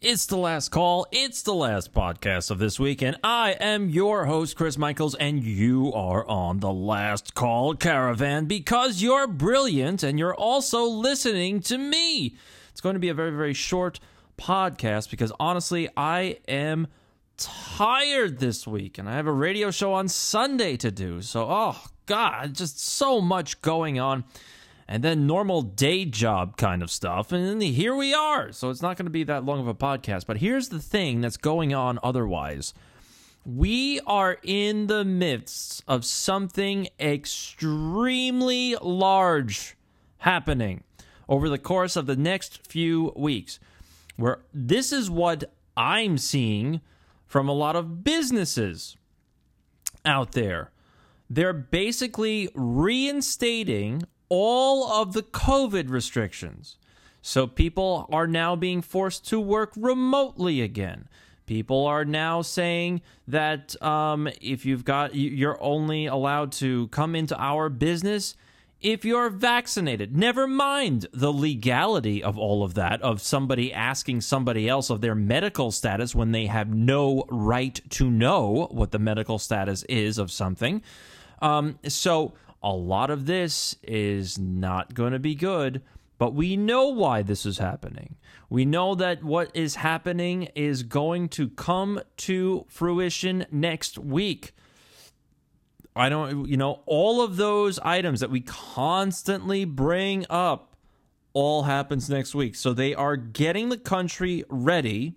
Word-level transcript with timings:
It's 0.00 0.26
the 0.26 0.36
last 0.36 0.68
call. 0.68 1.08
It's 1.10 1.42
the 1.42 1.54
last 1.54 1.92
podcast 1.92 2.52
of 2.52 2.60
this 2.60 2.78
week, 2.78 3.02
and 3.02 3.18
I 3.24 3.56
am 3.58 3.90
your 3.90 4.26
host, 4.26 4.54
Chris 4.54 4.78
Michaels, 4.78 5.16
and 5.16 5.42
you 5.42 5.92
are 5.92 6.24
on 6.28 6.60
the 6.60 6.72
last 6.72 7.34
call 7.34 7.74
caravan 7.74 8.44
because 8.44 9.02
you're 9.02 9.26
brilliant 9.26 10.04
and 10.04 10.16
you're 10.16 10.36
also 10.36 10.84
listening 10.84 11.58
to 11.62 11.76
me. 11.76 12.36
It's 12.70 12.80
going 12.80 12.94
to 12.94 13.00
be 13.00 13.08
a 13.08 13.14
very, 13.14 13.32
very 13.32 13.54
short 13.54 13.98
podcast 14.38 15.10
because 15.10 15.32
honestly, 15.40 15.88
I 15.96 16.38
am 16.46 16.86
tired 17.36 18.38
this 18.38 18.68
week 18.68 18.98
and 18.98 19.08
I 19.08 19.16
have 19.16 19.26
a 19.26 19.32
radio 19.32 19.72
show 19.72 19.94
on 19.94 20.06
Sunday 20.06 20.76
to 20.76 20.92
do. 20.92 21.22
So, 21.22 21.48
oh, 21.50 21.76
God, 22.06 22.54
just 22.54 22.78
so 22.78 23.20
much 23.20 23.60
going 23.62 23.98
on 23.98 24.22
and 24.88 25.04
then 25.04 25.26
normal 25.26 25.60
day 25.60 26.06
job 26.06 26.56
kind 26.56 26.82
of 26.82 26.90
stuff. 26.90 27.30
And 27.30 27.46
then 27.46 27.60
here 27.60 27.94
we 27.94 28.14
are. 28.14 28.50
So 28.52 28.70
it's 28.70 28.80
not 28.80 28.96
going 28.96 29.04
to 29.04 29.10
be 29.10 29.24
that 29.24 29.44
long 29.44 29.60
of 29.60 29.68
a 29.68 29.74
podcast. 29.74 30.24
But 30.26 30.38
here's 30.38 30.70
the 30.70 30.80
thing 30.80 31.20
that's 31.20 31.36
going 31.36 31.74
on 31.74 31.98
otherwise. 32.02 32.72
We 33.44 34.00
are 34.06 34.38
in 34.42 34.86
the 34.86 35.04
midst 35.04 35.84
of 35.86 36.06
something 36.06 36.88
extremely 36.98 38.76
large 38.80 39.76
happening 40.18 40.84
over 41.28 41.50
the 41.50 41.58
course 41.58 41.94
of 41.94 42.06
the 42.06 42.16
next 42.16 42.66
few 42.66 43.12
weeks. 43.14 43.60
Where 44.16 44.40
this 44.54 44.90
is 44.90 45.10
what 45.10 45.52
I'm 45.76 46.16
seeing 46.16 46.80
from 47.26 47.46
a 47.46 47.52
lot 47.52 47.76
of 47.76 48.02
businesses 48.02 48.96
out 50.04 50.32
there. 50.32 50.72
They're 51.28 51.52
basically 51.52 52.48
reinstating 52.54 54.04
all 54.28 54.90
of 54.90 55.12
the 55.12 55.22
COVID 55.22 55.90
restrictions. 55.90 56.76
So 57.22 57.46
people 57.46 58.08
are 58.12 58.26
now 58.26 58.56
being 58.56 58.82
forced 58.82 59.26
to 59.28 59.40
work 59.40 59.72
remotely 59.76 60.60
again. 60.60 61.08
People 61.46 61.86
are 61.86 62.04
now 62.04 62.42
saying 62.42 63.00
that 63.26 63.80
um, 63.82 64.28
if 64.40 64.66
you've 64.66 64.84
got, 64.84 65.14
you're 65.14 65.62
only 65.62 66.06
allowed 66.06 66.52
to 66.52 66.88
come 66.88 67.14
into 67.14 67.36
our 67.38 67.68
business 67.70 68.36
if 68.80 69.04
you're 69.04 69.30
vaccinated. 69.30 70.16
Never 70.16 70.46
mind 70.46 71.06
the 71.12 71.32
legality 71.32 72.22
of 72.22 72.38
all 72.38 72.62
of 72.62 72.74
that, 72.74 73.00
of 73.02 73.20
somebody 73.20 73.72
asking 73.72 74.20
somebody 74.20 74.68
else 74.68 74.90
of 74.90 75.00
their 75.00 75.14
medical 75.14 75.72
status 75.72 76.14
when 76.14 76.32
they 76.32 76.46
have 76.46 76.68
no 76.68 77.24
right 77.28 77.80
to 77.90 78.10
know 78.10 78.68
what 78.70 78.92
the 78.92 78.98
medical 78.98 79.38
status 79.38 79.82
is 79.84 80.18
of 80.18 80.30
something. 80.30 80.82
Um, 81.40 81.78
so 81.88 82.34
a 82.62 82.72
lot 82.72 83.10
of 83.10 83.26
this 83.26 83.76
is 83.82 84.38
not 84.38 84.94
going 84.94 85.12
to 85.12 85.18
be 85.18 85.34
good, 85.34 85.82
but 86.18 86.34
we 86.34 86.56
know 86.56 86.88
why 86.88 87.22
this 87.22 87.46
is 87.46 87.58
happening. 87.58 88.16
We 88.50 88.64
know 88.64 88.94
that 88.96 89.22
what 89.22 89.50
is 89.54 89.76
happening 89.76 90.48
is 90.54 90.82
going 90.82 91.28
to 91.30 91.48
come 91.48 92.00
to 92.18 92.64
fruition 92.68 93.46
next 93.52 93.98
week. 93.98 94.52
I 95.94 96.08
don't, 96.08 96.48
you 96.48 96.56
know, 96.56 96.82
all 96.86 97.22
of 97.22 97.36
those 97.36 97.78
items 97.80 98.20
that 98.20 98.30
we 98.30 98.40
constantly 98.40 99.64
bring 99.64 100.24
up 100.30 100.76
all 101.32 101.64
happens 101.64 102.08
next 102.08 102.34
week. 102.34 102.54
So 102.56 102.72
they 102.72 102.94
are 102.94 103.16
getting 103.16 103.68
the 103.68 103.76
country 103.76 104.44
ready 104.48 105.14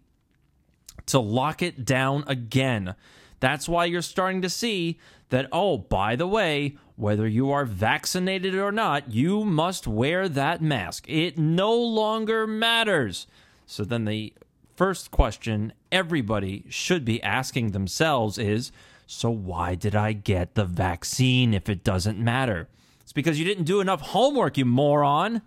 to 1.08 1.20
lock 1.20 1.61
it 1.61 1.86
down 1.86 2.23
again. 2.28 2.95
That's 3.39 3.67
why 3.67 3.86
you're 3.86 4.02
starting 4.02 4.42
to 4.44 4.50
see 4.50 5.00
that, 5.31 5.47
oh, 5.51 5.77
by 5.77 6.15
the 6.15 6.27
way, 6.27 6.77
whether 6.95 7.27
you 7.27 7.51
are 7.51 7.65
vaccinated 7.65 8.53
or 8.53 8.71
not, 8.71 9.11
you 9.11 9.43
must 9.43 9.87
wear 9.87 10.29
that 10.29 10.61
mask. 10.61 11.09
It 11.09 11.37
no 11.37 11.73
longer 11.73 12.45
matters. 12.45 13.25
So 13.65 13.83
then 13.83 14.05
the 14.05 14.33
first 14.75 15.09
question 15.11 15.73
everybody 15.91 16.65
should 16.69 17.03
be 17.03 17.21
asking 17.23 17.71
themselves 17.71 18.37
is 18.37 18.71
so 19.07 19.29
why 19.29 19.75
did 19.75 19.95
I 19.95 20.13
get 20.13 20.55
the 20.55 20.63
vaccine 20.63 21.53
if 21.53 21.67
it 21.69 21.83
doesn't 21.83 22.17
matter? 22.17 22.70
It's 23.02 23.11
because 23.11 23.39
you 23.39 23.45
didn't 23.45 23.65
do 23.65 23.81
enough 23.81 24.02
homework, 24.02 24.58
you 24.58 24.65
moron. 24.65 25.41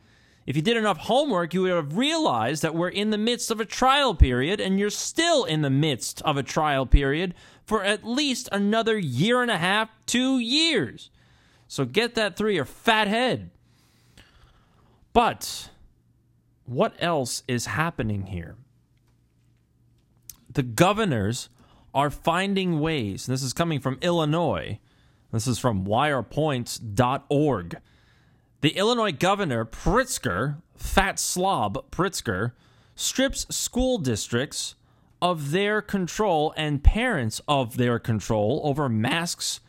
If 0.47 0.57
you 0.57 0.61
did 0.61 0.77
enough 0.77 0.99
homework, 0.99 1.55
you 1.55 1.63
would 1.63 1.71
have 1.71 1.97
realized 1.97 2.63
that 2.63 2.75
we're 2.75 2.91
in 2.91 3.09
the 3.09 3.17
midst 3.17 3.51
of 3.51 3.61
a 3.61 3.65
trial 3.65 4.15
period, 4.15 4.61
and 4.61 4.79
you're 4.79 4.91
still 4.91 5.45
in 5.45 5.63
the 5.63 5.71
midst 5.71 6.21
of 6.23 6.37
a 6.37 6.43
trial 6.43 6.85
period 6.85 7.35
for 7.67 7.83
at 7.83 8.05
least 8.05 8.49
another 8.53 8.99
year 8.99 9.43
and 9.43 9.51
a 9.51 9.59
half, 9.59 9.89
two 10.07 10.39
years. 10.39 11.11
So 11.69 11.85
get 11.85 12.15
that 12.15 12.37
through 12.37 12.53
your 12.53 12.65
fat 12.65 13.09
head. 13.09 13.51
But 15.13 15.71
what 16.67 16.95
else 16.99 17.43
is 17.49 17.67
happening 17.67 18.27
here? 18.27 18.57
The 20.53 20.63
governors 20.63 21.49
are 21.95 22.11
finding 22.11 22.81
ways. 22.81 23.27
This 23.27 23.43
is 23.43 23.53
coming 23.53 23.81
from 23.81 23.99
Illinois. 24.03 24.79
This 25.33 25.47
is 25.47 25.59
from 25.59 25.85
wirepoints.org. 25.85 27.77
The 28.61 28.71
Illinois 28.71 29.13
governor, 29.13 29.65
Pritzker, 29.65 30.63
fat 30.77 31.19
slob 31.19 31.91
Pritzker, 31.91 32.53
strips 32.95 33.47
school 33.55 33.99
districts 33.99 34.75
of 35.21 35.51
their 35.51 35.81
control 35.81 36.53
and 36.57 36.83
parents 36.83 37.41
of 37.49 37.77
their 37.77 37.99
control 37.99 38.61
over 38.65 38.89
masks 38.89 39.61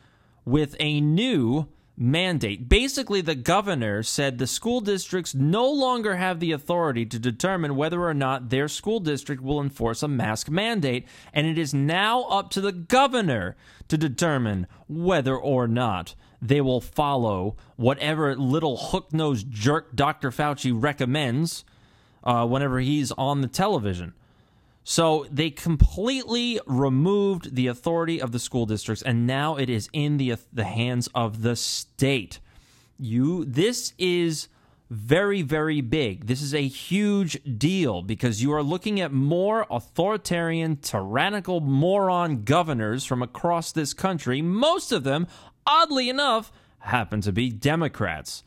with 0.46 0.76
a 0.80 1.02
new 1.02 1.68
mandate. 1.98 2.68
Basically, 2.68 3.22
the 3.22 3.36
governor 3.36 4.04
said 4.04 4.38
the 4.38 4.48
school 4.48 4.82
districts 4.82 5.34
no 5.34 5.70
longer 5.70 6.16
have 6.16 6.40
the 6.40 6.52
authority 6.52 7.06
to 7.06 7.20
determine 7.20 7.76
whether 7.76 8.04
or 8.04 8.14
not 8.14 8.50
their 8.50 8.68
school 8.68 9.00
district 9.00 9.42
will 9.42 9.62
enforce 9.62 10.04
a 10.04 10.08
mask 10.08 10.50
mandate, 10.50 11.08
and 11.34 11.48
it 11.48 11.58
is 11.58 11.74
now 11.74 12.24
up 12.24 12.50
to 12.52 12.62
the 12.62 12.72
governor 12.72 13.56
to 13.88 13.98
determine 13.98 14.68
whether 14.88 15.36
or 15.36 15.68
not 15.68 16.16
they 16.42 16.62
will 16.62 16.82
follow 16.82 17.56
whatever 17.76 18.36
little 18.36 18.78
hook 18.78 19.14
nosed 19.14 19.50
jerk 19.50 19.96
Dr. 19.96 20.32
Fauci 20.32 20.72
recommends 20.76 21.64
uh, 22.24 22.46
whenever 22.46 22.80
he's 22.80 23.12
on 23.14 23.42
the 23.42 23.48
television. 23.48 24.14
So 24.88 25.26
they 25.32 25.50
completely 25.50 26.60
removed 26.68 27.56
the 27.56 27.66
authority 27.66 28.22
of 28.22 28.32
the 28.32 28.38
school 28.38 28.68
districts, 28.68 29.02
and 29.02 29.26
now 29.26 29.56
it 29.56 29.68
is 29.68 29.90
in 29.94 30.18
the 30.18 30.36
the 30.54 30.64
hands 30.64 31.10
of 31.16 31.42
the 31.42 31.56
state. 31.56 32.40
You, 33.00 33.46
this 33.46 33.94
is 33.98 34.48
very, 34.92 35.42
very 35.42 35.82
big. 35.82 36.28
This 36.28 36.44
is 36.44 36.54
a 36.54 36.68
huge 36.68 37.42
deal 37.58 38.04
because 38.04 38.44
you 38.44 38.54
are 38.54 38.62
looking 38.62 39.02
at 39.02 39.12
more 39.12 39.66
authoritarian, 39.72 40.76
tyrannical, 40.76 41.62
moron 41.62 42.44
governors 42.44 43.06
from 43.06 43.24
across 43.24 43.72
this 43.72 43.96
country. 43.96 44.40
Most 44.44 44.92
of 44.92 45.04
them, 45.04 45.26
oddly 45.66 46.10
enough, 46.10 46.52
happen 46.78 47.22
to 47.22 47.32
be 47.32 47.50
Democrats 47.50 48.44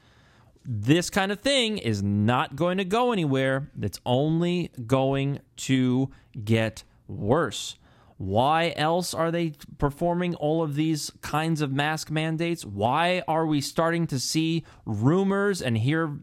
this 0.70 1.08
kind 1.08 1.32
of 1.32 1.40
thing 1.40 1.78
is 1.78 2.02
not 2.02 2.54
going 2.54 2.76
to 2.76 2.84
go 2.84 3.10
anywhere. 3.10 3.70
It's 3.80 4.00
only 4.04 4.70
going 4.86 5.40
to 5.56 6.10
get 6.44 6.84
worse. 7.06 7.78
Why 8.18 8.74
else 8.76 9.14
are 9.14 9.30
they 9.30 9.54
performing 9.78 10.34
all 10.34 10.62
of 10.62 10.74
these 10.74 11.10
kinds 11.22 11.62
of 11.62 11.72
mask 11.72 12.10
mandates? 12.10 12.66
Why 12.66 13.22
are 13.26 13.46
we 13.46 13.62
starting 13.62 14.06
to 14.08 14.20
see 14.20 14.66
rumors 14.84 15.62
and 15.62 15.78
hear 15.78 16.18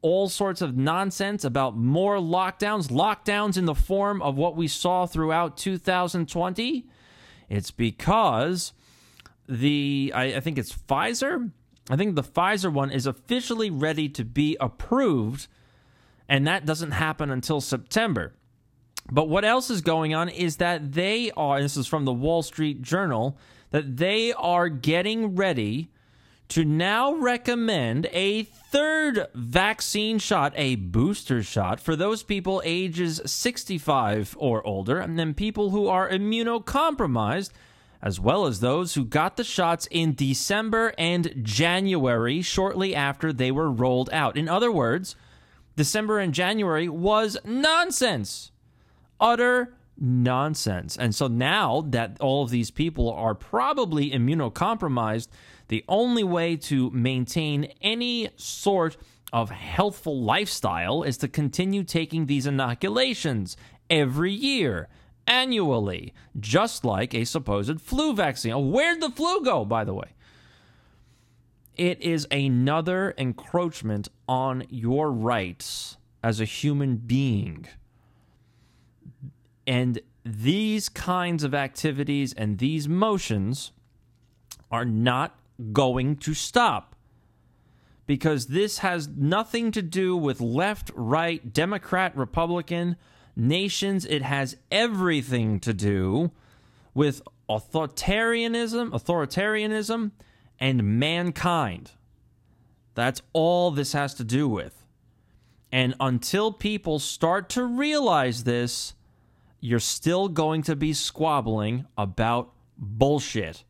all 0.00 0.30
sorts 0.30 0.62
of 0.62 0.78
nonsense 0.78 1.44
about 1.44 1.76
more 1.76 2.16
lockdowns? 2.16 2.88
Lockdowns 2.88 3.58
in 3.58 3.66
the 3.66 3.74
form 3.74 4.22
of 4.22 4.34
what 4.34 4.56
we 4.56 4.66
saw 4.66 5.04
throughout 5.04 5.58
2020? 5.58 6.86
It's 7.50 7.70
because 7.70 8.72
the, 9.46 10.10
I, 10.14 10.36
I 10.36 10.40
think 10.40 10.56
it's 10.56 10.72
Pfizer 10.72 11.50
I 11.88 11.96
think 11.96 12.14
the 12.14 12.22
Pfizer 12.22 12.72
one 12.72 12.90
is 12.90 13.06
officially 13.06 13.70
ready 13.70 14.08
to 14.10 14.24
be 14.24 14.56
approved, 14.60 15.48
and 16.28 16.46
that 16.46 16.66
doesn't 16.66 16.92
happen 16.92 17.30
until 17.30 17.60
September. 17.60 18.34
But 19.10 19.28
what 19.28 19.44
else 19.44 19.70
is 19.70 19.80
going 19.80 20.14
on 20.14 20.28
is 20.28 20.56
that 20.56 20.92
they 20.92 21.30
are, 21.32 21.60
this 21.60 21.76
is 21.76 21.86
from 21.86 22.04
the 22.04 22.12
Wall 22.12 22.42
Street 22.42 22.82
Journal, 22.82 23.38
that 23.70 23.96
they 23.96 24.32
are 24.32 24.68
getting 24.68 25.34
ready 25.36 25.90
to 26.48 26.64
now 26.64 27.14
recommend 27.14 28.08
a 28.12 28.42
third 28.42 29.28
vaccine 29.34 30.18
shot, 30.18 30.52
a 30.56 30.74
booster 30.74 31.42
shot, 31.44 31.80
for 31.80 31.94
those 31.94 32.24
people 32.24 32.60
ages 32.64 33.20
65 33.24 34.36
or 34.38 34.64
older, 34.66 34.98
and 34.98 35.18
then 35.18 35.32
people 35.32 35.70
who 35.70 35.86
are 35.86 36.10
immunocompromised 36.10 37.50
as 38.02 38.18
well 38.18 38.46
as 38.46 38.60
those 38.60 38.94
who 38.94 39.04
got 39.04 39.36
the 39.36 39.44
shots 39.44 39.86
in 39.90 40.14
December 40.14 40.94
and 40.96 41.32
January 41.42 42.42
shortly 42.42 42.94
after 42.94 43.32
they 43.32 43.50
were 43.50 43.70
rolled 43.70 44.10
out. 44.12 44.36
In 44.36 44.48
other 44.48 44.72
words, 44.72 45.16
December 45.76 46.18
and 46.18 46.32
January 46.32 46.88
was 46.88 47.36
nonsense. 47.44 48.52
Utter 49.20 49.74
nonsense. 49.98 50.96
And 50.96 51.14
so 51.14 51.28
now 51.28 51.82
that 51.88 52.16
all 52.20 52.42
of 52.42 52.50
these 52.50 52.70
people 52.70 53.12
are 53.12 53.34
probably 53.34 54.10
immunocompromised, 54.10 55.28
the 55.68 55.84
only 55.88 56.24
way 56.24 56.56
to 56.56 56.90
maintain 56.90 57.72
any 57.82 58.30
sort 58.36 58.96
of 59.32 59.50
healthful 59.50 60.22
lifestyle 60.22 61.02
is 61.02 61.16
to 61.18 61.28
continue 61.28 61.84
taking 61.84 62.26
these 62.26 62.46
inoculations 62.46 63.56
every 63.88 64.32
year, 64.32 64.88
annually, 65.30 66.12
just 66.38 66.84
like 66.84 67.14
a 67.14 67.24
supposed 67.24 67.80
flu 67.80 68.12
vaccine. 68.12 68.52
Oh, 68.52 68.58
where'd 68.58 69.00
the 69.00 69.10
flu 69.10 69.42
go, 69.42 69.64
by 69.64 69.84
the 69.84 69.94
way? 69.94 70.08
It 71.76 72.02
is 72.02 72.26
another 72.30 73.14
encroachment 73.16 74.08
on 74.28 74.64
your 74.68 75.10
rights 75.10 75.96
as 76.22 76.40
a 76.40 76.44
human 76.44 76.96
being. 76.96 77.66
And 79.66 80.00
these 80.24 80.88
kinds 80.88 81.44
of 81.44 81.54
activities 81.54 82.34
and 82.34 82.58
these 82.58 82.88
motions 82.88 83.70
are 84.70 84.84
not 84.84 85.38
going 85.72 86.16
to 86.16 86.34
stop 86.34 86.96
because 88.06 88.48
this 88.48 88.78
has 88.78 89.06
nothing 89.06 89.70
to 89.70 89.80
do 89.80 90.16
with 90.16 90.40
left, 90.40 90.90
right, 90.96 91.52
Democrat, 91.52 92.16
Republican 92.16 92.96
nations. 93.40 94.04
It 94.04 94.22
has 94.22 94.56
everything 94.70 95.58
to 95.60 95.72
do 95.72 96.30
with 96.94 97.22
authoritarianism, 97.48 98.90
authoritarianism, 98.90 100.12
and 100.58 100.98
mankind. 100.98 101.92
That's 102.94 103.22
all 103.32 103.70
this 103.70 103.92
has 103.92 104.14
to 104.14 104.24
do 104.24 104.48
with. 104.48 104.84
And 105.72 105.94
until 106.00 106.52
people 106.52 106.98
start 106.98 107.48
to 107.50 107.64
realize 107.64 108.44
this, 108.44 108.94
you're 109.60 109.78
still 109.78 110.28
going 110.28 110.62
to 110.62 110.76
be 110.76 110.92
squabbling 110.92 111.86
about 111.96 112.52
bullshit. 112.76 113.64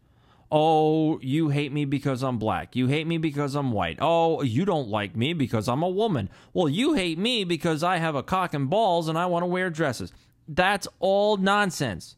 Oh, 0.53 1.21
you 1.21 1.51
hate 1.51 1.73
me 1.73 1.85
because 1.85 2.25
I'm 2.25 2.39
black. 2.39 2.75
You 2.75 2.89
hate 2.89 3.07
me 3.07 3.19
because 3.19 3.55
I'm 3.55 3.71
white. 3.71 3.99
Oh, 4.01 4.43
you 4.43 4.65
don't 4.65 4.89
like 4.89 5.15
me 5.15 5.33
because 5.33 5.69
I'm 5.69 5.83
a 5.83 5.89
woman. 5.89 6.29
Well, 6.53 6.69
you 6.69 6.95
hate 6.95 7.19
me 7.19 7.45
because 7.45 7.85
I 7.85 7.99
have 7.99 8.17
a 8.17 8.23
cock 8.23 8.53
and 8.53 8.69
balls 8.69 9.09
and 9.09 9.17
I 9.17 9.27
want 9.27 9.45
to 9.45 9.47
wear 9.47 9.71
dresses. 9.71 10.13
That's 10.49 10.89
all 10.99 11.37
nonsense. 11.37 12.17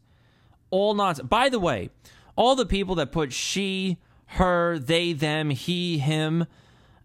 All 0.71 0.95
nonsense. 0.95 1.27
By 1.27 1.49
the 1.49 1.59
way, 1.59 1.91
all 2.35 2.55
the 2.55 2.65
people 2.65 2.95
that 2.95 3.11
put 3.11 3.31
she, 3.33 3.99
her, 4.25 4.79
they, 4.79 5.13
them, 5.13 5.51
he, 5.51 5.99
him 5.99 6.47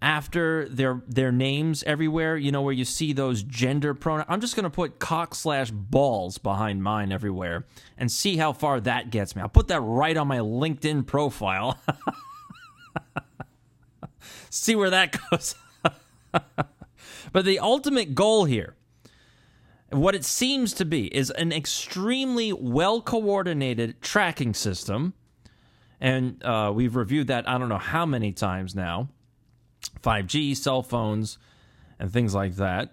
after 0.01 0.69
their 0.69 1.03
their 1.09 1.33
names 1.33 1.83
everywhere, 1.83 2.37
you 2.37 2.53
know, 2.53 2.63
where 2.63 2.73
you 2.73 2.85
see 2.85 3.13
those 3.13 3.43
gender 3.43 3.95
pronouns. 3.95 4.27
I'm 4.29 4.41
just 4.41 4.55
gonna 4.55 4.71
put 4.71 4.99
cock 4.99 5.35
slash 5.35 5.71
balls 5.71 6.39
behind 6.39 6.83
mine 6.83 7.11
everywhere 7.11 7.67
and 7.97 8.11
see 8.11 8.37
how 8.37 8.53
far 8.53 8.81
that 8.81 9.11
gets 9.11 9.35
me. 9.35 9.43
I'll 9.43 9.49
put 9.49 9.69
that 9.69 9.81
right 9.81 10.17
on 10.17 10.29
my 10.29 10.39
LinkedIn 10.39 11.07
profile. 11.07 11.79
see 14.51 14.77
where 14.77 14.91
that 14.91 15.17
goes. 15.31 15.57
but 17.33 17.45
the 17.45 17.59
ultimate 17.59 18.15
goal 18.15 18.45
here, 18.45 18.77
what 19.91 20.15
it 20.15 20.25
seems 20.25 20.73
to 20.75 20.85
be, 20.85 21.13
is 21.15 21.31
an 21.31 21.51
extremely 21.51 22.53
well 22.53 23.01
coordinated 23.01 24.01
tracking 24.01 24.55
system. 24.55 25.15
And 26.01 26.41
uh, 26.45 26.71
we've 26.73 26.95
reviewed 26.95 27.27
that 27.27 27.49
I 27.49 27.59
don't 27.59 27.69
know 27.69 27.79
how 27.79 28.07
many 28.07 28.31
times 28.31 28.77
now 28.77 29.09
5G, 30.03 30.57
cell 30.57 30.83
phones, 30.83 31.39
and 31.99 32.13
things 32.13 32.35
like 32.35 32.57
that. 32.57 32.93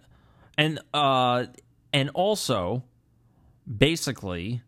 And 0.58 0.80
uh, 0.94 1.46
and 1.94 2.10
also 2.14 2.84
basically 3.78 4.62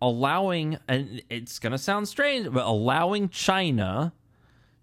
allowing 0.00 0.78
and 0.86 1.22
it's 1.30 1.58
going 1.58 1.72
to 1.72 1.78
sound 1.78 2.08
strange, 2.08 2.52
but 2.52 2.64
allowing 2.64 3.28
China 3.28 4.12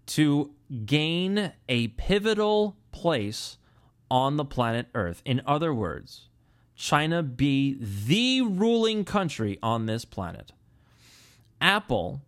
to 0.06 0.52
gain 0.84 1.52
a 1.68 1.88
pivotal 1.88 2.76
place 2.90 3.58
on 4.10 4.36
the 4.36 4.44
planet 4.44 4.88
Earth. 4.94 5.22
In 5.24 5.40
other 5.46 5.72
words, 5.72 6.28
China 6.74 7.22
be 7.22 7.76
the 7.80 8.42
ruling 8.42 9.04
country 9.04 9.58
on 9.62 9.86
this 9.86 10.04
planet. 10.04 10.52
Apple 11.60 12.20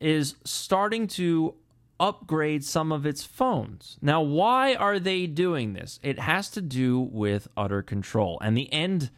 is 0.00 0.36
starting 0.44 1.06
to 1.08 1.54
upgrade 2.00 2.64
some 2.64 2.90
of 2.90 3.04
its 3.06 3.22
phones. 3.22 3.98
Now, 4.00 4.22
why 4.22 4.74
are 4.74 4.98
they 4.98 5.26
doing 5.26 5.74
this? 5.74 6.00
It 6.02 6.18
has 6.18 6.50
to 6.50 6.62
do 6.62 6.98
with 6.98 7.46
utter 7.56 7.82
control. 7.82 8.38
And 8.42 8.56
the 8.56 8.72
end 8.72 9.10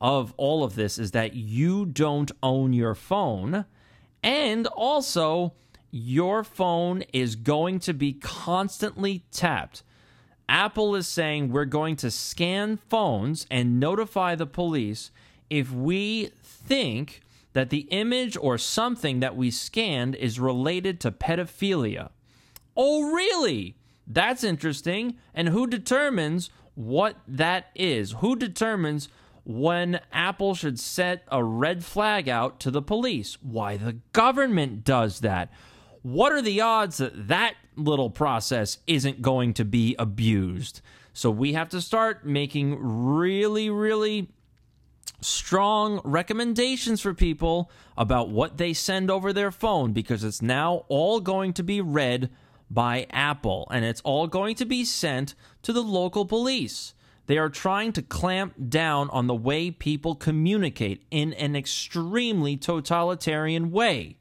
of 0.00 0.32
all 0.36 0.64
of 0.64 0.76
this 0.76 0.98
is 0.98 1.10
that 1.10 1.34
you 1.34 1.84
don't 1.84 2.30
own 2.42 2.72
your 2.72 2.94
phone. 2.94 3.66
And 4.22 4.66
also, 4.68 5.54
your 5.90 6.44
phone 6.44 7.02
is 7.12 7.34
going 7.34 7.80
to 7.80 7.92
be 7.92 8.12
constantly 8.12 9.24
tapped. 9.32 9.82
Apple 10.48 10.94
is 10.94 11.06
saying 11.06 11.50
we're 11.50 11.64
going 11.64 11.96
to 11.96 12.10
scan 12.10 12.76
phones 12.76 13.46
and 13.50 13.78
notify 13.78 14.34
the 14.34 14.46
police 14.46 15.10
if 15.48 15.72
we 15.72 16.30
think 16.42 17.22
that 17.52 17.70
the 17.70 17.88
image 17.90 18.36
or 18.36 18.56
something 18.56 19.20
that 19.20 19.36
we 19.36 19.50
scanned 19.50 20.14
is 20.14 20.38
related 20.38 21.00
to 21.00 21.10
pedophilia. 21.10 22.10
Oh, 22.82 23.12
really? 23.12 23.76
That's 24.06 24.42
interesting. 24.42 25.18
And 25.34 25.50
who 25.50 25.66
determines 25.66 26.48
what 26.74 27.16
that 27.28 27.66
is? 27.74 28.12
Who 28.20 28.36
determines 28.36 29.10
when 29.44 30.00
Apple 30.14 30.54
should 30.54 30.80
set 30.80 31.24
a 31.30 31.44
red 31.44 31.84
flag 31.84 32.26
out 32.26 32.58
to 32.60 32.70
the 32.70 32.80
police? 32.80 33.36
Why, 33.42 33.76
the 33.76 33.98
government 34.14 34.82
does 34.82 35.20
that. 35.20 35.52
What 36.00 36.32
are 36.32 36.40
the 36.40 36.62
odds 36.62 36.96
that 36.96 37.28
that 37.28 37.54
little 37.76 38.08
process 38.08 38.78
isn't 38.86 39.20
going 39.20 39.52
to 39.54 39.66
be 39.66 39.94
abused? 39.98 40.80
So 41.12 41.30
we 41.30 41.52
have 41.52 41.68
to 41.68 41.82
start 41.82 42.24
making 42.24 42.78
really, 42.80 43.68
really 43.68 44.30
strong 45.20 46.00
recommendations 46.02 47.02
for 47.02 47.12
people 47.12 47.70
about 47.98 48.30
what 48.30 48.56
they 48.56 48.72
send 48.72 49.10
over 49.10 49.34
their 49.34 49.50
phone 49.50 49.92
because 49.92 50.24
it's 50.24 50.40
now 50.40 50.86
all 50.88 51.20
going 51.20 51.52
to 51.52 51.62
be 51.62 51.82
read 51.82 52.30
by 52.70 53.06
Apple, 53.10 53.66
and 53.72 53.84
it's 53.84 54.00
all 54.02 54.26
going 54.28 54.54
to 54.56 54.64
be 54.64 54.84
sent 54.84 55.34
to 55.62 55.72
the 55.72 55.82
local 55.82 56.24
police. 56.24 56.94
They 57.26 57.38
are 57.38 57.48
trying 57.48 57.92
to 57.92 58.02
clamp 58.02 58.54
down 58.68 59.10
on 59.10 59.26
the 59.26 59.34
way 59.34 59.70
people 59.70 60.14
communicate 60.14 61.04
in 61.10 61.32
an 61.34 61.54
extremely 61.56 62.56
totalitarian 62.56 63.70
way. 63.70 64.16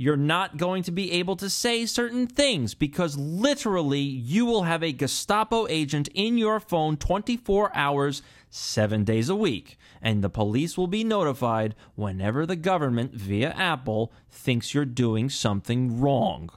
You're 0.00 0.16
not 0.16 0.56
going 0.56 0.84
to 0.84 0.92
be 0.92 1.12
able 1.12 1.34
to 1.36 1.50
say 1.50 1.84
certain 1.84 2.28
things 2.28 2.74
because 2.74 3.18
literally 3.18 3.98
you 4.00 4.46
will 4.46 4.62
have 4.62 4.82
a 4.82 4.92
Gestapo 4.92 5.66
agent 5.68 6.08
in 6.14 6.38
your 6.38 6.60
phone 6.60 6.96
24 6.96 7.76
hours, 7.76 8.22
seven 8.48 9.02
days 9.02 9.28
a 9.28 9.34
week. 9.34 9.76
And 10.00 10.22
the 10.22 10.30
police 10.30 10.78
will 10.78 10.86
be 10.86 11.02
notified 11.02 11.74
whenever 11.96 12.46
the 12.46 12.54
government, 12.54 13.12
via 13.12 13.50
Apple, 13.50 14.12
thinks 14.30 14.72
you're 14.72 14.84
doing 14.84 15.28
something 15.28 16.00
wrong 16.00 16.50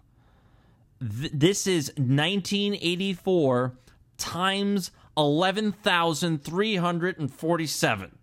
th- 1.02 1.32
this 1.34 1.68
is 1.68 1.90
1984 1.98 3.74
times 4.18 4.92
11,347. 5.18 8.18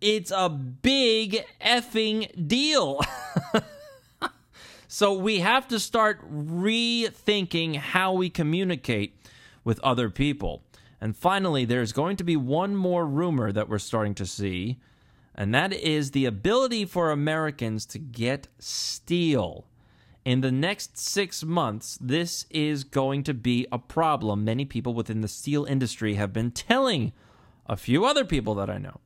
It's 0.00 0.30
a 0.30 0.48
big 0.48 1.44
effing 1.60 2.48
deal. 2.48 3.00
so 4.88 5.12
we 5.12 5.40
have 5.40 5.68
to 5.68 5.78
start 5.78 6.22
rethinking 6.32 7.76
how 7.76 8.14
we 8.14 8.30
communicate 8.30 9.14
with 9.62 9.78
other 9.80 10.08
people. 10.08 10.62
And 11.00 11.16
finally, 11.16 11.64
there's 11.64 11.92
going 11.92 12.16
to 12.16 12.24
be 12.24 12.36
one 12.36 12.76
more 12.76 13.06
rumor 13.06 13.52
that 13.52 13.68
we're 13.68 13.78
starting 13.78 14.14
to 14.16 14.26
see, 14.26 14.80
and 15.34 15.54
that 15.54 15.72
is 15.72 16.10
the 16.10 16.26
ability 16.26 16.84
for 16.84 17.10
Americans 17.10 17.86
to 17.86 17.98
get 17.98 18.48
steel 18.58 19.66
in 20.24 20.42
the 20.42 20.52
next 20.52 20.98
six 20.98 21.42
months, 21.42 21.98
this 22.00 22.44
is 22.50 22.84
going 22.84 23.22
to 23.24 23.34
be 23.34 23.66
a 23.72 23.78
problem. 23.78 24.44
Many 24.44 24.64
people 24.64 24.92
within 24.92 25.22
the 25.22 25.28
steel 25.28 25.64
industry 25.64 26.14
have 26.14 26.32
been 26.32 26.50
telling 26.50 27.12
a 27.66 27.76
few 27.76 28.04
other 28.04 28.24
people 28.24 28.54
that 28.56 28.68
I 28.68 28.78
know. 28.78 29.00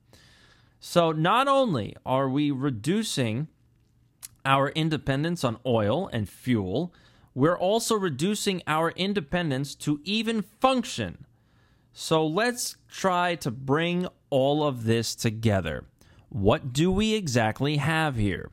So, 0.81 1.13
not 1.13 1.49
only 1.49 1.97
are 2.05 2.29
we 2.29 2.51
reducing 2.51 3.49
our 4.45 4.69
independence 4.71 5.45
on 5.45 5.59
oil 5.65 6.11
and 6.13 6.29
fuel, 6.29 6.93
we're 7.35 7.57
also 7.57 7.95
reducing 7.95 8.63
our 8.67 8.91
independence 8.91 9.75
to 9.77 10.01
even 10.05 10.43
function. 10.43 11.25
So, 11.93 12.27
let's 12.27 12.77
try 12.89 13.37
to 13.37 13.51
bring 13.51 14.09
all 14.31 14.65
of 14.65 14.85
this 14.85 15.15
together. 15.15 15.85
What 16.29 16.73
do 16.73 16.91
we 16.91 17.15
exactly 17.15 17.77
have 17.77 18.17
here? 18.17 18.51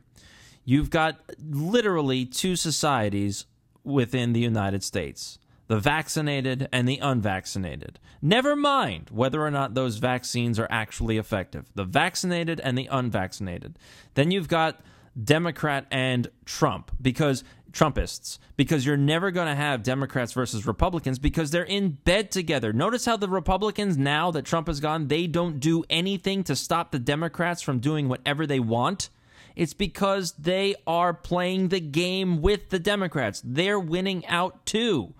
You've 0.64 0.90
got 0.90 1.20
literally 1.38 2.24
two 2.24 2.56
societies 2.56 3.46
within 3.84 4.32
the 4.32 4.40
United 4.40 4.82
States 4.82 5.38
the 5.68 5.78
vaccinated 5.78 6.68
and 6.70 6.86
the 6.86 6.98
unvaccinated. 6.98 7.98
Never 8.20 8.54
mind 8.54 9.08
whether 9.10 9.40
or 9.40 9.50
not 9.50 9.72
those 9.72 9.96
vaccines 9.96 10.58
are 10.58 10.66
actually 10.68 11.16
effective. 11.16 11.70
The 11.74 11.84
vaccinated 11.84 12.60
and 12.60 12.76
the 12.76 12.88
unvaccinated. 12.90 13.78
Then 14.12 14.30
you've 14.30 14.48
got 14.48 14.82
Democrat 15.24 15.86
and 15.90 16.28
Trump 16.44 16.90
because 17.00 17.42
Trumpists 17.72 18.38
because 18.56 18.84
you're 18.84 18.98
never 18.98 19.30
going 19.30 19.46
to 19.46 19.54
have 19.54 19.82
Democrats 19.82 20.32
versus 20.32 20.66
Republicans 20.66 21.18
because 21.18 21.50
they're 21.50 21.64
in 21.64 21.92
bed 22.04 22.30
together. 22.30 22.72
Notice 22.72 23.06
how 23.06 23.16
the 23.16 23.28
Republicans, 23.28 23.96
now 23.96 24.30
that 24.30 24.44
Trump 24.44 24.68
is 24.68 24.78
gone, 24.78 25.08
they 25.08 25.26
don't 25.26 25.58
do 25.58 25.84
anything 25.88 26.44
to 26.44 26.54
stop 26.54 26.90
the 26.90 26.98
Democrats 26.98 27.62
from 27.62 27.78
doing 27.78 28.08
whatever 28.08 28.46
they 28.46 28.60
want. 28.60 29.08
It's 29.56 29.74
because 29.74 30.32
they 30.32 30.74
are 30.86 31.12
playing 31.12 31.68
the 31.68 31.80
game 31.80 32.40
with 32.40 32.70
the 32.70 32.78
Democrats. 32.78 33.42
They're 33.44 33.80
winning 33.80 34.26
out 34.26 34.64
too. 34.66 35.14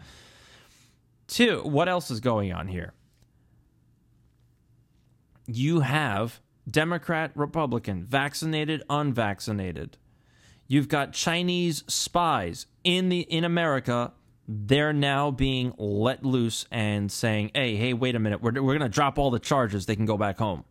Two, 1.26 1.62
what 1.62 1.88
else 1.88 2.10
is 2.10 2.20
going 2.20 2.52
on 2.52 2.68
here? 2.68 2.92
You 5.46 5.80
have 5.80 6.40
Democrat, 6.70 7.32
Republican, 7.34 8.04
vaccinated, 8.04 8.82
unvaccinated. 8.88 9.98
You've 10.68 10.88
got 10.88 11.12
Chinese 11.12 11.84
spies 11.86 12.66
in 12.84 13.08
the 13.08 13.20
in 13.20 13.44
America. 13.44 14.12
They're 14.48 14.92
now 14.92 15.30
being 15.30 15.74
let 15.76 16.24
loose 16.24 16.66
and 16.70 17.10
saying, 17.10 17.50
"Hey, 17.54 17.76
hey, 17.76 17.92
wait 17.92 18.14
a 18.14 18.18
minute. 18.18 18.40
We're 18.40 18.52
we're 18.52 18.78
going 18.78 18.80
to 18.80 18.88
drop 18.88 19.18
all 19.18 19.30
the 19.30 19.38
charges. 19.38 19.86
They 19.86 19.96
can 19.96 20.06
go 20.06 20.16
back 20.16 20.38
home." 20.38 20.64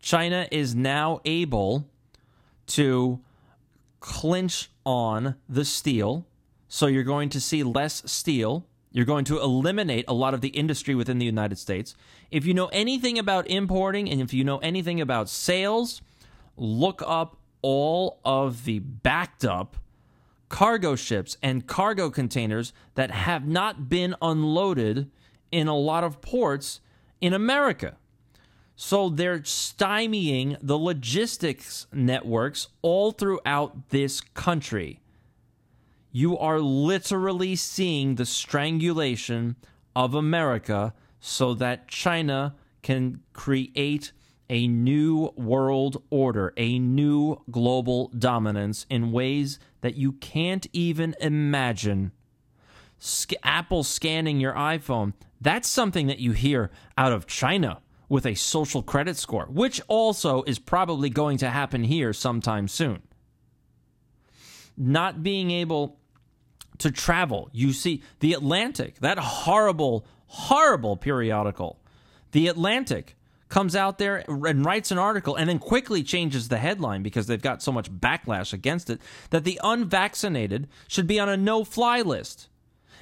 China 0.00 0.46
is 0.50 0.74
now 0.74 1.20
able 1.24 1.88
to 2.70 3.20
clinch 4.00 4.70
on 4.84 5.36
the 5.48 5.64
steel. 5.64 6.26
So 6.68 6.86
you're 6.86 7.02
going 7.02 7.28
to 7.30 7.40
see 7.40 7.62
less 7.62 8.02
steel. 8.10 8.66
You're 8.92 9.04
going 9.04 9.24
to 9.26 9.40
eliminate 9.40 10.04
a 10.08 10.14
lot 10.14 10.34
of 10.34 10.40
the 10.40 10.48
industry 10.48 10.94
within 10.94 11.18
the 11.18 11.26
United 11.26 11.58
States. 11.58 11.94
If 12.30 12.44
you 12.44 12.54
know 12.54 12.66
anything 12.68 13.18
about 13.18 13.48
importing 13.48 14.10
and 14.10 14.20
if 14.20 14.32
you 14.32 14.44
know 14.44 14.58
anything 14.58 15.00
about 15.00 15.28
sales, 15.28 16.00
look 16.56 17.02
up 17.06 17.36
all 17.62 18.20
of 18.24 18.64
the 18.64 18.78
backed 18.78 19.44
up 19.44 19.76
cargo 20.48 20.96
ships 20.96 21.36
and 21.42 21.66
cargo 21.66 22.10
containers 22.10 22.72
that 22.94 23.10
have 23.10 23.46
not 23.46 23.88
been 23.88 24.14
unloaded 24.20 25.10
in 25.52 25.68
a 25.68 25.76
lot 25.76 26.04
of 26.04 26.20
ports 26.20 26.80
in 27.20 27.32
America. 27.32 27.96
So 28.82 29.10
they're 29.10 29.40
stymieing 29.40 30.56
the 30.62 30.78
logistics 30.78 31.86
networks 31.92 32.68
all 32.80 33.12
throughout 33.12 33.90
this 33.90 34.22
country. 34.22 35.02
You 36.12 36.38
are 36.38 36.60
literally 36.60 37.56
seeing 37.56 38.14
the 38.14 38.24
strangulation 38.24 39.56
of 39.94 40.14
America 40.14 40.94
so 41.20 41.52
that 41.56 41.88
China 41.88 42.54
can 42.80 43.20
create 43.34 44.12
a 44.48 44.66
new 44.66 45.34
world 45.36 46.02
order, 46.08 46.54
a 46.56 46.78
new 46.78 47.42
global 47.50 48.08
dominance 48.18 48.86
in 48.88 49.12
ways 49.12 49.58
that 49.82 49.96
you 49.96 50.12
can't 50.12 50.66
even 50.72 51.14
imagine. 51.20 52.12
Apple 53.42 53.84
scanning 53.84 54.40
your 54.40 54.54
iPhone, 54.54 55.12
that's 55.38 55.68
something 55.68 56.06
that 56.06 56.18
you 56.18 56.32
hear 56.32 56.70
out 56.96 57.12
of 57.12 57.26
China 57.26 57.82
with 58.10 58.26
a 58.26 58.34
social 58.34 58.82
credit 58.82 59.16
score, 59.16 59.46
which 59.48 59.80
also 59.88 60.42
is 60.42 60.58
probably 60.58 61.08
going 61.08 61.38
to 61.38 61.48
happen 61.48 61.84
here 61.84 62.12
sometime 62.12 62.68
soon. 62.68 63.00
Not 64.76 65.22
being 65.22 65.50
able 65.50 65.96
to 66.78 66.90
travel. 66.90 67.48
You 67.52 67.72
see, 67.72 68.02
The 68.18 68.34
Atlantic, 68.34 68.98
that 68.98 69.18
horrible, 69.18 70.04
horrible 70.26 70.96
periodical, 70.96 71.80
The 72.32 72.48
Atlantic 72.48 73.16
comes 73.48 73.76
out 73.76 73.98
there 73.98 74.24
and 74.28 74.64
writes 74.64 74.90
an 74.90 74.98
article 74.98 75.36
and 75.36 75.48
then 75.48 75.58
quickly 75.58 76.02
changes 76.02 76.48
the 76.48 76.58
headline 76.58 77.02
because 77.02 77.26
they've 77.26 77.40
got 77.40 77.62
so 77.62 77.72
much 77.72 77.90
backlash 77.90 78.52
against 78.52 78.90
it 78.90 79.00
that 79.30 79.44
the 79.44 79.60
unvaccinated 79.62 80.68
should 80.88 81.06
be 81.06 81.20
on 81.20 81.28
a 81.28 81.36
no 81.36 81.64
fly 81.64 82.00
list. 82.00 82.48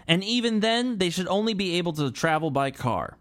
And 0.06 0.24
even 0.24 0.60
then, 0.60 0.98
they 0.98 1.10
should 1.10 1.28
only 1.28 1.54
be 1.54 1.76
able 1.76 1.92
to 1.94 2.10
travel 2.10 2.50
by 2.50 2.70
car 2.70 3.17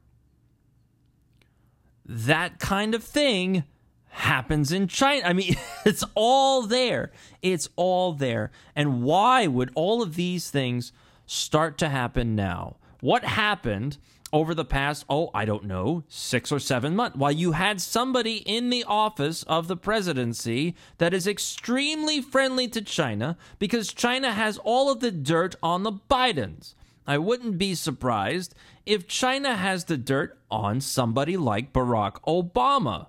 that 2.08 2.60
kind 2.60 2.96
of 2.96 3.04
thing 3.04 3.64
happens 4.10 4.72
in 4.72 4.88
China. 4.88 5.22
I 5.26 5.34
mean, 5.34 5.56
it's 5.86 6.04
all 6.16 6.64
there. 6.64 7.12
It's 7.42 7.70
all 7.76 8.14
there. 8.14 8.52
And 8.76 9.04
why 9.04 9.48
would 9.48 9.72
all 9.76 10.02
of 10.02 10.16
these 10.16 10.50
things 10.50 10.92
start 11.26 11.78
to 11.80 11.90
happen 11.90 12.36
now? 12.36 12.78
What 13.00 13.24
happened 13.24 13.98
over 14.34 14.54
the 14.54 14.66
past, 14.66 15.06
oh, 15.10 15.30
I 15.34 15.46
don't 15.46 15.66
know, 15.66 16.04
six 16.08 16.52
or 16.52 16.60
seven 16.60 16.96
months, 16.96 17.18
while 17.18 17.32
you 17.32 17.54
had 17.54 17.80
somebody 17.80 18.38
in 18.38 18.70
the 18.70 18.84
office 18.86 19.44
of 19.44 19.68
the 19.68 19.78
presidency 19.78 20.76
that 20.98 21.14
is 21.14 21.28
extremely 21.28 22.22
friendly 22.22 22.68
to 22.70 22.82
China 22.82 23.38
because 23.60 23.94
China 23.94 24.34
has 24.34 24.58
all 24.60 24.92
of 24.92 25.00
the 25.00 25.12
dirt 25.12 25.56
on 25.64 25.84
the 25.84 25.94
Bidens? 25.94 26.74
I 27.08 27.18
wouldn't 27.18 27.58
be 27.58 27.74
surprised 27.74 28.54
if 28.86 29.08
China 29.08 29.56
has 29.56 29.86
the 29.86 29.98
dirt 29.98 30.38
on 30.52 30.82
somebody 30.82 31.38
like 31.38 31.72
Barack 31.72 32.22
Obama. 32.28 33.08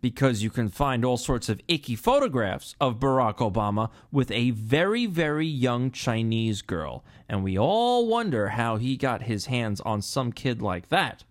Because 0.00 0.42
you 0.42 0.50
can 0.50 0.68
find 0.68 1.04
all 1.04 1.16
sorts 1.16 1.48
of 1.48 1.60
icky 1.66 1.96
photographs 1.96 2.76
of 2.80 3.00
Barack 3.00 3.38
Obama 3.38 3.90
with 4.12 4.30
a 4.30 4.50
very, 4.50 5.06
very 5.06 5.46
young 5.46 5.90
Chinese 5.90 6.62
girl. 6.62 7.02
And 7.28 7.42
we 7.42 7.58
all 7.58 8.06
wonder 8.06 8.50
how 8.50 8.76
he 8.76 8.96
got 8.96 9.22
his 9.22 9.46
hands 9.46 9.80
on 9.80 10.02
some 10.02 10.30
kid 10.30 10.62
like 10.62 10.90
that. 10.90 11.24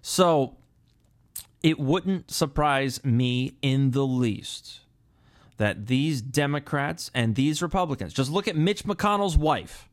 So 0.00 0.58
it 1.62 1.80
wouldn't 1.80 2.30
surprise 2.30 3.02
me 3.02 3.54
in 3.62 3.92
the 3.92 4.06
least 4.06 4.80
that 5.56 5.86
these 5.86 6.20
Democrats 6.20 7.10
and 7.14 7.34
these 7.34 7.62
Republicans, 7.62 8.12
just 8.12 8.30
look 8.30 8.46
at 8.46 8.56
Mitch 8.56 8.84
McConnell's 8.84 9.38
wife 9.38 9.88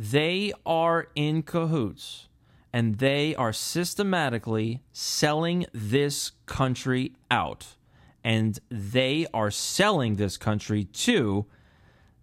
they 0.00 0.50
are 0.64 1.08
in 1.14 1.42
cahoots 1.42 2.28
and 2.72 2.96
they 2.96 3.34
are 3.34 3.52
systematically 3.52 4.82
selling 4.92 5.66
this 5.74 6.32
country 6.46 7.12
out. 7.30 7.76
And 8.24 8.58
they 8.70 9.26
are 9.34 9.50
selling 9.50 10.16
this 10.16 10.38
country 10.38 10.84
to 10.84 11.44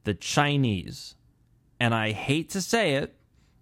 the 0.06 0.16
Chinese. 0.16 1.16
And 1.80 1.94
I 1.94 2.14
hate 2.14 2.50
to 2.52 2.62
say 2.62 2.96
it, 2.96 3.16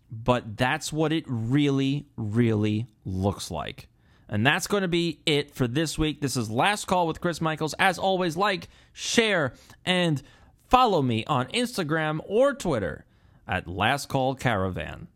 but 0.09 0.55
that's 0.55 0.93
what 0.93 1.11
it 1.11 1.25
really, 1.27 2.07
really 2.15 2.87
looks 3.03 3.51
like. 3.51 3.89
And 4.29 4.47
that's 4.47 4.67
going 4.67 4.83
to 4.83 4.87
be 4.87 5.19
it 5.25 5.53
for 5.53 5.67
this 5.67 5.97
week. 5.97 6.21
This 6.21 6.37
is 6.37 6.49
Last 6.49 6.85
Call 6.85 7.05
with 7.05 7.19
Chris 7.19 7.41
Michaels. 7.41 7.75
As 7.79 7.99
always, 7.99 8.37
like, 8.37 8.69
share, 8.93 9.53
and 9.83 10.23
follow 10.69 11.01
me 11.01 11.25
on 11.25 11.47
Instagram 11.47 12.21
or 12.25 12.53
Twitter 12.53 13.04
at 13.47 13.67
Last 13.67 14.09
Call 14.09 14.35
Caravan. 14.35 15.07